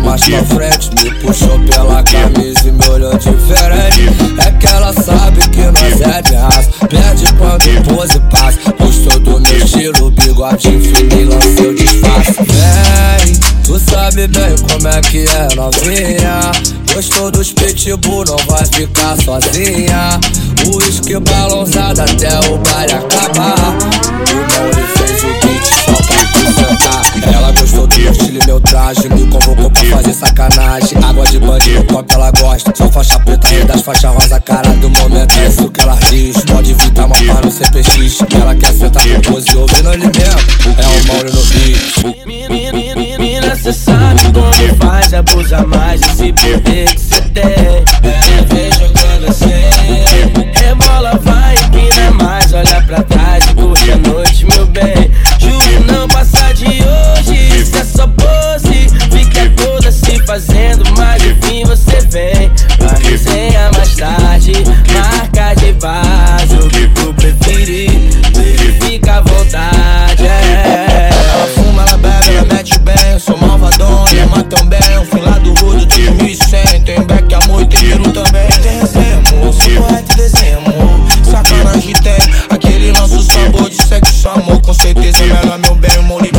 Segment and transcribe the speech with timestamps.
[0.00, 4.08] mais pra frente, me puxou pela camisa e me olhou diferente.
[4.38, 8.58] É que ela sabe que nós é de raça, perde quando pose passa.
[8.78, 12.34] Gostou do meu estilo, bigode fininho, lancei o disfarce.
[12.38, 16.52] Vem, tu sabe bem como é que é novinha.
[16.94, 20.20] Gostou dos pitbull, não vai ficar sozinha.
[20.72, 22.92] Uísque balançado até o baile
[31.44, 31.54] sacanagem.
[31.54, 32.72] Água de bandido, copo ela gosta.
[32.74, 35.38] Só faixa preta e das faixas rosa, cara do momento.
[35.38, 36.36] É isso que ela diz.
[36.44, 38.18] Pode vir, tá uma no CPX.
[38.40, 40.74] Ela quer sentar com pose ouvindo ele mesmo.
[40.78, 42.26] É o Mauri no beat.
[42.98, 48.03] Menina, cê sabe como faz, abusa mais esse poder que cê tem.
[85.86, 86.33] É melhor,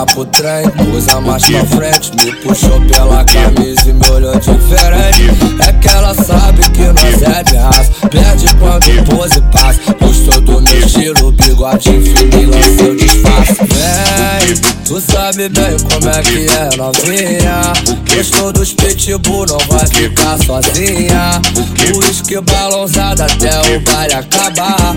[0.00, 2.12] jogar pro trem, usa mais pra frente.
[2.16, 5.30] Me puxou pela camisa e me olhou diferente.
[5.66, 7.90] É que ela sabe que nós é de raça.
[8.08, 9.80] Perde quando pose passa.
[10.00, 13.54] Gostou do meu estilo, bigode fininho, o disfarce.
[13.54, 17.72] Vem, tu sabe bem como é que é novinha.
[18.14, 21.40] Gostou dos pitbull, não vai ficar sozinha.
[21.94, 24.94] O uísque balançado até o baile acabar.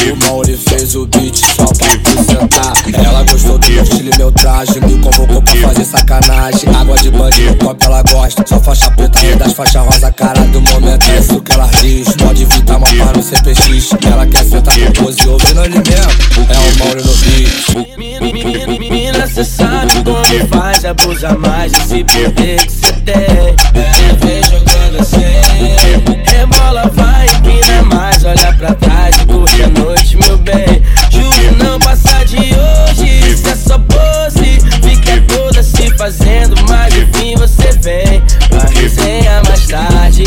[0.00, 2.72] O Mauri fez o beat só pra tu sentar.
[3.04, 4.80] Ela gostou do meu estilo e meu traje.
[4.80, 6.68] Me convocou pra fazer sacanagem.
[6.74, 8.44] Água de bandido, copo ela gosta.
[8.46, 11.10] Só faixa preta e das faixas rosa, cara do momento.
[11.10, 12.08] É isso que ela diz.
[12.16, 13.90] Pode vir, tá uma no CPX.
[14.10, 16.46] Ela quer sentar com pose ouvindo ele mesmo.
[16.48, 18.29] É o Mauri no beat.
[19.40, 26.30] Cê sabe como faz, abusa mais desse bebê que cê tem É, vem jogando assim
[26.30, 30.82] Rebola, vai, empina mais Olha pra trás e curte a noite, meu bem.
[31.10, 37.34] Juro não passar de hoje Isso é só pose Fica toda se fazendo mais enfim
[37.36, 38.22] você vem.
[38.50, 40.24] Pra resenha mais tarde